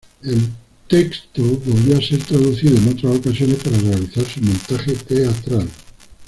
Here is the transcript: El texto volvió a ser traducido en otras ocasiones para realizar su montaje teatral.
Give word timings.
El 0.23 0.49
texto 0.87 1.43
volvió 1.43 1.95
a 1.95 2.01
ser 2.01 2.23
traducido 2.23 2.75
en 2.75 2.87
otras 2.89 3.17
ocasiones 3.17 3.57
para 3.57 3.77
realizar 3.77 4.25
su 4.25 4.41
montaje 4.41 4.93
teatral. 4.93 5.67